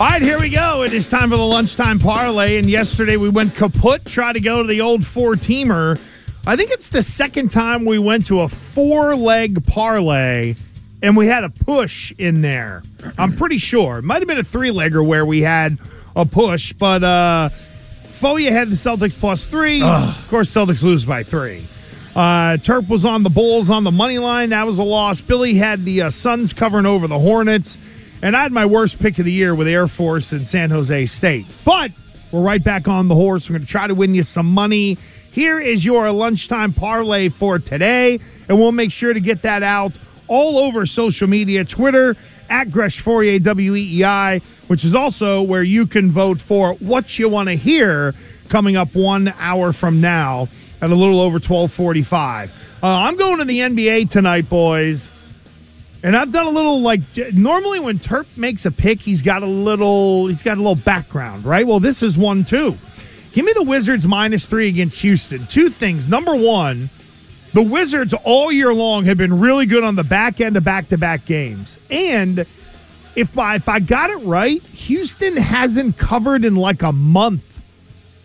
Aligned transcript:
All 0.00 0.08
right, 0.08 0.20
here 0.20 0.40
we 0.40 0.50
go. 0.50 0.82
It 0.82 0.92
is 0.92 1.08
time 1.08 1.30
for 1.30 1.36
the 1.36 1.46
lunchtime 1.46 2.00
parlay. 2.00 2.58
And 2.58 2.68
yesterday 2.68 3.16
we 3.16 3.28
went 3.28 3.54
kaput, 3.54 4.04
try 4.04 4.32
to 4.32 4.40
go 4.40 4.60
to 4.60 4.66
the 4.68 4.80
old 4.80 5.06
four 5.06 5.34
teamer. 5.34 6.00
I 6.44 6.56
think 6.56 6.72
it's 6.72 6.88
the 6.88 7.00
second 7.00 7.52
time 7.52 7.84
we 7.84 8.00
went 8.00 8.26
to 8.26 8.40
a 8.40 8.48
four 8.48 9.14
leg 9.14 9.64
parlay 9.66 10.56
and 11.00 11.16
we 11.16 11.28
had 11.28 11.44
a 11.44 11.48
push 11.48 12.12
in 12.18 12.42
there. 12.42 12.82
I'm 13.16 13.36
pretty 13.36 13.56
sure. 13.58 13.98
It 13.98 14.02
might 14.02 14.18
have 14.18 14.26
been 14.26 14.38
a 14.38 14.42
three 14.44 14.70
legger 14.70 15.06
where 15.06 15.24
we 15.24 15.42
had 15.42 15.78
a 16.16 16.26
push, 16.26 16.72
but 16.72 17.04
uh 17.04 17.50
Foya 18.18 18.50
had 18.50 18.70
the 18.70 18.76
Celtics 18.76 19.18
plus 19.18 19.46
three. 19.46 19.80
Of 19.80 20.26
course, 20.28 20.50
Celtics 20.50 20.82
lose 20.82 21.04
by 21.04 21.22
three. 21.22 21.66
Uh, 22.16 22.56
Terp 22.58 22.88
was 22.88 23.04
on 23.04 23.22
the 23.22 23.30
Bulls 23.30 23.70
on 23.70 23.84
the 23.84 23.90
money 23.90 24.18
line. 24.18 24.50
That 24.50 24.66
was 24.66 24.78
a 24.78 24.82
loss. 24.84 25.20
Billy 25.20 25.54
had 25.54 25.84
the 25.84 26.02
uh, 26.02 26.10
Suns 26.10 26.52
covering 26.52 26.86
over 26.86 27.06
the 27.06 27.18
Hornets. 27.18 27.76
And 28.24 28.34
I 28.34 28.42
had 28.42 28.52
my 28.52 28.64
worst 28.64 29.00
pick 29.00 29.18
of 29.18 29.26
the 29.26 29.32
year 29.32 29.54
with 29.54 29.68
Air 29.68 29.86
Force 29.86 30.32
and 30.32 30.48
San 30.48 30.70
Jose 30.70 31.04
State. 31.04 31.44
But 31.62 31.90
we're 32.32 32.40
right 32.40 32.64
back 32.64 32.88
on 32.88 33.06
the 33.08 33.14
horse. 33.14 33.50
We're 33.50 33.58
going 33.58 33.66
to 33.66 33.70
try 33.70 33.86
to 33.86 33.94
win 33.94 34.14
you 34.14 34.22
some 34.22 34.46
money. 34.46 34.94
Here 35.30 35.60
is 35.60 35.84
your 35.84 36.10
lunchtime 36.10 36.72
parlay 36.72 37.28
for 37.28 37.58
today. 37.58 38.18
And 38.48 38.58
we'll 38.58 38.72
make 38.72 38.92
sure 38.92 39.12
to 39.12 39.20
get 39.20 39.42
that 39.42 39.62
out 39.62 39.92
all 40.26 40.56
over 40.56 40.86
social 40.86 41.28
media 41.28 41.66
Twitter 41.66 42.16
at 42.48 42.70
Gresh 42.70 42.98
Fauria, 43.04 43.38
WEEI, 43.40 44.40
which 44.68 44.86
is 44.86 44.94
also 44.94 45.42
where 45.42 45.62
you 45.62 45.84
can 45.84 46.10
vote 46.10 46.40
for 46.40 46.72
what 46.76 47.18
you 47.18 47.28
want 47.28 47.50
to 47.50 47.56
hear 47.56 48.14
coming 48.48 48.74
up 48.74 48.94
one 48.94 49.34
hour 49.38 49.74
from 49.74 50.00
now 50.00 50.48
at 50.80 50.90
a 50.90 50.94
little 50.94 51.20
over 51.20 51.34
1245. 51.34 52.50
Uh, 52.82 52.86
I'm 52.86 53.16
going 53.16 53.36
to 53.40 53.44
the 53.44 53.58
NBA 53.58 54.08
tonight, 54.08 54.48
boys. 54.48 55.10
And 56.04 56.14
I've 56.14 56.30
done 56.30 56.46
a 56.46 56.50
little 56.50 56.82
like 56.82 57.00
normally 57.32 57.80
when 57.80 57.98
Terp 57.98 58.26
makes 58.36 58.66
a 58.66 58.70
pick, 58.70 59.00
he's 59.00 59.22
got 59.22 59.42
a 59.42 59.46
little 59.46 60.26
he's 60.26 60.42
got 60.42 60.58
a 60.58 60.60
little 60.60 60.74
background, 60.74 61.46
right? 61.46 61.66
Well, 61.66 61.80
this 61.80 62.02
is 62.02 62.18
one 62.18 62.44
too. 62.44 62.76
Give 63.32 63.44
me 63.44 63.52
the 63.54 63.62
Wizards 63.62 64.06
minus 64.06 64.46
three 64.46 64.68
against 64.68 65.00
Houston. 65.00 65.46
Two 65.46 65.70
things. 65.70 66.06
Number 66.06 66.36
one, 66.36 66.90
the 67.54 67.62
Wizards 67.62 68.12
all 68.22 68.52
year 68.52 68.74
long 68.74 69.06
have 69.06 69.16
been 69.16 69.40
really 69.40 69.64
good 69.64 69.82
on 69.82 69.96
the 69.96 70.04
back 70.04 70.42
end 70.42 70.58
of 70.58 70.62
back 70.62 70.88
to 70.88 70.98
back 70.98 71.24
games. 71.24 71.78
And 71.88 72.44
if 73.16 73.38
I, 73.38 73.54
if 73.54 73.68
I 73.68 73.80
got 73.80 74.10
it 74.10 74.18
right, 74.18 74.62
Houston 74.62 75.38
hasn't 75.38 75.96
covered 75.96 76.44
in 76.44 76.54
like 76.54 76.82
a 76.82 76.92
month. 76.92 77.62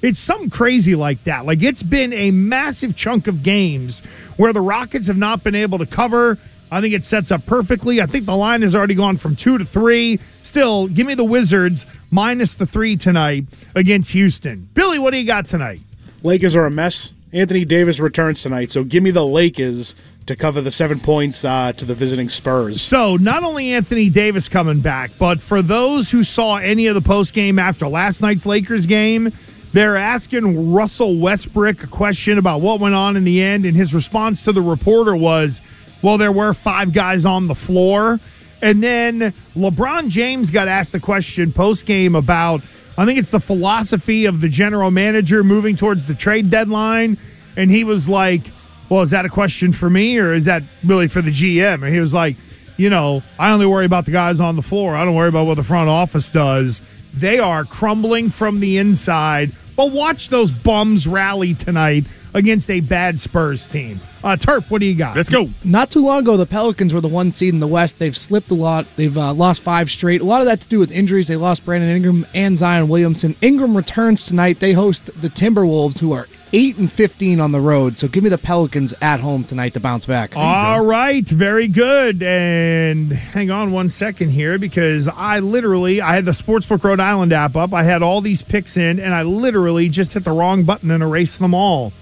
It's 0.00 0.18
something 0.18 0.48
crazy 0.48 0.94
like 0.94 1.22
that. 1.24 1.44
Like 1.44 1.62
it's 1.62 1.82
been 1.82 2.14
a 2.14 2.30
massive 2.30 2.96
chunk 2.96 3.26
of 3.26 3.42
games 3.42 4.00
where 4.38 4.54
the 4.54 4.62
Rockets 4.62 5.08
have 5.08 5.18
not 5.18 5.44
been 5.44 5.54
able 5.54 5.78
to 5.78 5.86
cover. 5.86 6.38
I 6.70 6.80
think 6.80 6.94
it 6.94 7.04
sets 7.04 7.30
up 7.30 7.46
perfectly. 7.46 8.00
I 8.00 8.06
think 8.06 8.26
the 8.26 8.36
line 8.36 8.62
has 8.62 8.74
already 8.74 8.94
gone 8.94 9.16
from 9.16 9.36
two 9.36 9.58
to 9.58 9.64
three. 9.64 10.18
Still, 10.42 10.88
give 10.88 11.06
me 11.06 11.14
the 11.14 11.24
Wizards 11.24 11.86
minus 12.10 12.54
the 12.54 12.66
three 12.66 12.96
tonight 12.96 13.44
against 13.74 14.12
Houston. 14.12 14.68
Billy, 14.74 14.98
what 14.98 15.12
do 15.12 15.18
you 15.18 15.26
got 15.26 15.46
tonight? 15.46 15.80
Lakers 16.22 16.56
are 16.56 16.66
a 16.66 16.70
mess. 16.70 17.12
Anthony 17.32 17.64
Davis 17.64 18.00
returns 18.00 18.42
tonight, 18.42 18.70
so 18.70 18.82
give 18.82 19.02
me 19.02 19.10
the 19.10 19.26
Lakers 19.26 19.94
to 20.26 20.34
cover 20.34 20.60
the 20.60 20.70
seven 20.70 20.98
points 20.98 21.44
uh, 21.44 21.72
to 21.72 21.84
the 21.84 21.94
visiting 21.94 22.28
Spurs. 22.28 22.82
So, 22.82 23.16
not 23.16 23.44
only 23.44 23.72
Anthony 23.72 24.10
Davis 24.10 24.48
coming 24.48 24.80
back, 24.80 25.12
but 25.18 25.40
for 25.40 25.62
those 25.62 26.10
who 26.10 26.24
saw 26.24 26.56
any 26.56 26.86
of 26.88 26.94
the 26.94 27.00
post 27.00 27.32
game 27.32 27.58
after 27.58 27.86
last 27.86 28.22
night's 28.22 28.44
Lakers 28.44 28.86
game, 28.86 29.32
they're 29.72 29.96
asking 29.96 30.72
Russell 30.72 31.18
Westbrook 31.18 31.84
a 31.84 31.86
question 31.86 32.38
about 32.38 32.60
what 32.60 32.80
went 32.80 32.94
on 32.94 33.16
in 33.16 33.24
the 33.24 33.40
end, 33.42 33.66
and 33.66 33.76
his 33.76 33.94
response 33.94 34.42
to 34.44 34.52
the 34.52 34.62
reporter 34.62 35.14
was, 35.14 35.60
well, 36.02 36.18
there 36.18 36.32
were 36.32 36.54
five 36.54 36.92
guys 36.92 37.24
on 37.24 37.46
the 37.46 37.54
floor. 37.54 38.20
And 38.62 38.82
then 38.82 39.34
LeBron 39.54 40.08
James 40.08 40.50
got 40.50 40.68
asked 40.68 40.94
a 40.94 41.00
question 41.00 41.52
post 41.52 41.86
game 41.86 42.14
about, 42.14 42.62
I 42.96 43.04
think 43.04 43.18
it's 43.18 43.30
the 43.30 43.40
philosophy 43.40 44.24
of 44.24 44.40
the 44.40 44.48
general 44.48 44.90
manager 44.90 45.44
moving 45.44 45.76
towards 45.76 46.04
the 46.04 46.14
trade 46.14 46.50
deadline. 46.50 47.18
And 47.56 47.70
he 47.70 47.84
was 47.84 48.08
like, 48.08 48.42
well, 48.88 49.02
is 49.02 49.10
that 49.10 49.24
a 49.24 49.28
question 49.28 49.72
for 49.72 49.90
me 49.90 50.18
or 50.18 50.32
is 50.32 50.44
that 50.46 50.62
really 50.84 51.08
for 51.08 51.20
the 51.20 51.30
GM? 51.30 51.84
And 51.84 51.92
he 51.92 52.00
was 52.00 52.14
like, 52.14 52.36
you 52.76 52.90
know, 52.90 53.22
I 53.38 53.50
only 53.50 53.66
worry 53.66 53.86
about 53.86 54.04
the 54.04 54.10
guys 54.10 54.40
on 54.40 54.56
the 54.56 54.62
floor. 54.62 54.94
I 54.94 55.04
don't 55.04 55.14
worry 55.14 55.28
about 55.28 55.46
what 55.46 55.54
the 55.54 55.64
front 55.64 55.88
office 55.88 56.30
does. 56.30 56.82
They 57.14 57.38
are 57.38 57.64
crumbling 57.64 58.30
from 58.30 58.60
the 58.60 58.78
inside. 58.78 59.52
But 59.76 59.92
watch 59.92 60.28
those 60.28 60.50
bums 60.50 61.06
rally 61.06 61.54
tonight 61.54 62.04
against 62.36 62.70
a 62.70 62.80
bad 62.80 63.18
Spurs 63.18 63.66
team. 63.66 63.98
Uh, 64.22 64.36
Terp, 64.36 64.70
what 64.70 64.80
do 64.80 64.86
you 64.86 64.94
got? 64.94 65.16
Let's 65.16 65.30
go. 65.30 65.48
Not 65.64 65.90
too 65.90 66.04
long 66.04 66.20
ago, 66.20 66.36
the 66.36 66.46
Pelicans 66.46 66.92
were 66.92 67.00
the 67.00 67.08
one 67.08 67.32
seed 67.32 67.54
in 67.54 67.60
the 67.60 67.66
West. 67.66 67.98
They've 67.98 68.16
slipped 68.16 68.50
a 68.50 68.54
lot. 68.54 68.86
They've 68.96 69.16
uh, 69.16 69.32
lost 69.32 69.62
five 69.62 69.90
straight. 69.90 70.20
A 70.20 70.24
lot 70.24 70.40
of 70.40 70.46
that 70.46 70.60
to 70.60 70.68
do 70.68 70.78
with 70.78 70.92
injuries. 70.92 71.28
They 71.28 71.36
lost 71.36 71.64
Brandon 71.64 71.90
Ingram 71.90 72.26
and 72.34 72.58
Zion 72.58 72.88
Williamson. 72.88 73.34
Ingram 73.40 73.76
returns 73.76 74.24
tonight. 74.24 74.60
They 74.60 74.74
host 74.74 75.06
the 75.06 75.28
Timberwolves, 75.28 75.98
who 75.98 76.12
are 76.12 76.28
eight 76.52 76.76
and 76.76 76.92
fifteen 76.92 77.40
on 77.40 77.52
the 77.52 77.60
road. 77.60 77.98
So 77.98 78.06
give 78.06 78.22
me 78.22 78.30
the 78.30 78.38
Pelicans 78.38 78.92
at 79.00 79.20
home 79.20 79.44
tonight 79.44 79.74
to 79.74 79.80
bounce 79.80 80.06
back. 80.06 80.36
All 80.36 80.84
right, 80.84 81.26
very 81.26 81.68
good. 81.68 82.22
And 82.22 83.12
hang 83.12 83.50
on 83.50 83.72
one 83.72 83.90
second 83.90 84.30
here 84.30 84.58
because 84.58 85.08
I 85.08 85.38
literally 85.38 86.00
I 86.02 86.14
had 86.14 86.26
the 86.26 86.32
Sportsbook 86.32 86.84
Rhode 86.84 87.00
Island 87.00 87.32
app 87.32 87.56
up. 87.56 87.72
I 87.72 87.82
had 87.82 88.02
all 88.02 88.20
these 88.20 88.42
picks 88.42 88.76
in, 88.76 89.00
and 89.00 89.14
I 89.14 89.22
literally 89.22 89.88
just 89.88 90.12
hit 90.12 90.24
the 90.24 90.32
wrong 90.32 90.64
button 90.64 90.90
and 90.90 91.02
erased 91.02 91.38
them 91.38 91.54
all. 91.54 91.92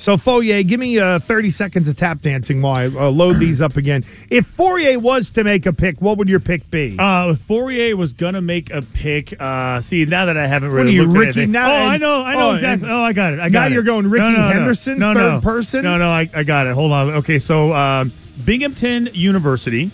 So 0.00 0.16
Fauria, 0.16 0.64
give 0.66 0.78
me 0.78 0.98
uh, 1.00 1.18
30 1.18 1.50
seconds 1.50 1.88
of 1.88 1.96
tap 1.96 2.20
dancing 2.20 2.62
while 2.62 2.74
I 2.76 2.86
uh, 3.06 3.10
load 3.10 3.34
these 3.40 3.60
up 3.60 3.76
again. 3.76 4.04
If 4.30 4.46
Fauria 4.56 4.96
was 4.96 5.32
to 5.32 5.42
make 5.42 5.66
a 5.66 5.72
pick, 5.72 6.00
what 6.00 6.18
would 6.18 6.28
your 6.28 6.38
pick 6.38 6.70
be? 6.70 6.96
Uh, 6.96 7.30
if 7.32 7.38
Fauria 7.40 7.94
was 7.94 8.12
gonna 8.12 8.40
make 8.40 8.70
a 8.70 8.80
pick, 8.82 9.34
uh, 9.40 9.80
see 9.80 10.04
now 10.04 10.24
that 10.26 10.36
I 10.36 10.46
haven't 10.46 10.70
What 10.70 10.82
are 10.82 10.84
really 10.84 10.94
you, 10.94 11.02
looked 11.04 11.16
at 11.16 11.18
Rickey? 11.26 11.40
anything- 11.40 11.50
Now- 11.52 11.68
oh, 11.72 11.86
I 11.88 11.96
know, 11.96 12.22
I 12.22 12.34
know 12.34 12.50
oh, 12.50 12.54
exactly. 12.54 12.88
and- 12.88 12.96
Oh, 12.96 13.02
I 13.02 13.12
got 13.12 13.32
it. 13.32 13.40
I 13.40 13.48
now 13.48 13.60
got 13.60 13.70
it. 13.72 13.74
you're 13.74 13.82
going 13.82 14.08
Rickey 14.08 14.22
No, 14.24 14.30
no. 14.36 14.48
Henderson, 14.48 14.98
no, 15.00 15.14
third 15.14 15.42
person? 15.42 15.82
No, 15.82 15.98
no, 15.98 16.08
I, 16.10 16.30
I 16.32 16.44
got 16.44 16.68
it. 16.68 16.74
Hold 16.74 16.92
on. 16.92 17.10
Okay, 17.16 17.40
so 17.40 17.74
um, 17.74 18.12
Binghamton 18.44 19.08
University 19.14 19.90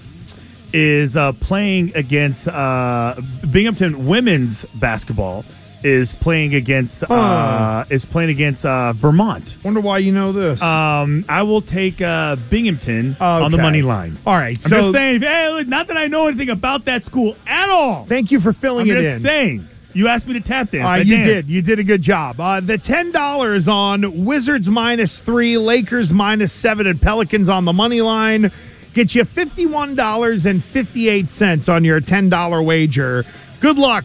is 0.74 1.16
uh, 1.16 1.32
playing 1.32 1.92
against 1.94 2.46
uh, 2.48 3.14
Binghamton 3.50 4.06
women's 4.06 4.64
basketball 4.74 5.44
is 5.84 6.12
playing 6.12 6.54
against 6.54 7.04
uh, 7.04 7.84
is 7.90 8.04
playing 8.04 8.30
against 8.30 8.64
uh, 8.64 8.92
Vermont. 8.94 9.56
Wonder 9.62 9.80
why 9.80 9.98
you 9.98 10.10
know 10.10 10.32
this. 10.32 10.60
Um, 10.62 11.24
I 11.28 11.42
will 11.42 11.60
take 11.60 12.00
uh, 12.00 12.36
Binghamton 12.48 13.16
on 13.20 13.52
the 13.52 13.58
money 13.58 13.82
line. 13.82 14.16
All 14.26 14.34
right, 14.34 14.56
I'm 14.56 14.70
so 14.70 14.80
just 14.80 14.92
saying. 14.92 15.20
Hey, 15.20 15.50
look, 15.52 15.68
not 15.68 15.86
that 15.88 15.96
I 15.96 16.06
know 16.06 16.26
anything 16.26 16.50
about 16.50 16.86
that 16.86 17.04
school 17.04 17.36
at 17.46 17.68
all. 17.68 18.06
thank 18.06 18.32
you 18.32 18.40
for 18.40 18.52
filling 18.52 18.86
in. 18.88 18.96
I'm 18.96 18.98
it 18.98 19.02
just 19.02 19.16
in. 19.16 19.22
saying. 19.22 19.68
You 19.92 20.08
asked 20.08 20.26
me 20.26 20.32
to 20.34 20.40
tap 20.40 20.72
dance. 20.72 20.84
Uh, 20.84 20.88
I 20.88 20.96
you 20.98 21.16
danced. 21.18 21.46
did. 21.46 21.54
You 21.54 21.62
did 21.62 21.78
a 21.78 21.84
good 21.84 22.02
job. 22.02 22.40
Uh, 22.40 22.58
the 22.58 22.78
ten 22.78 23.12
dollars 23.12 23.68
on 23.68 24.24
Wizards 24.24 24.68
minus 24.68 25.20
three, 25.20 25.56
Lakers 25.56 26.12
minus 26.12 26.52
seven, 26.52 26.86
and 26.86 27.00
Pelicans 27.00 27.48
on 27.48 27.64
the 27.64 27.72
money 27.72 28.02
line 28.02 28.50
get 28.94 29.14
you 29.14 29.24
fifty-one 29.24 29.94
dollars 29.94 30.46
and 30.46 30.64
fifty-eight 30.64 31.30
cents 31.30 31.68
on 31.68 31.84
your 31.84 32.00
ten 32.00 32.28
dollar 32.28 32.60
wager. 32.62 33.24
Good 33.60 33.76
luck 33.78 34.04